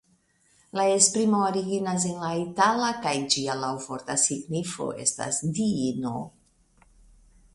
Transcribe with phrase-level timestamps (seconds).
[0.77, 6.15] La esprimo originas en la itala kaj ĝia laŭvorta signifo estas "diino".